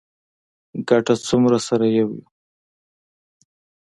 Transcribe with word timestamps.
ګڼه 0.87 1.15
څومره 1.27 1.57
سره 1.67 1.85
یو 1.97 2.09
یو. 2.15 2.21